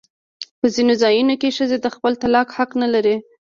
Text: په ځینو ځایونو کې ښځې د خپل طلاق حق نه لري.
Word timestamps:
په 0.59 0.67
ځینو 0.75 0.93
ځایونو 1.01 1.33
کې 1.41 1.55
ښځې 1.57 1.77
د 1.81 1.87
خپل 1.95 2.13
طلاق 2.21 2.47
حق 2.57 2.69
نه 2.81 2.87
لري. 2.93 3.15